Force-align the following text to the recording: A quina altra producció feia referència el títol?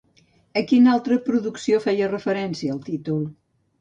A 0.61 0.61
quina 0.69 0.93
altra 0.97 1.19
producció 1.27 1.81
feia 1.85 2.09
referència 2.15 2.77
el 2.77 2.81
títol? 2.89 3.21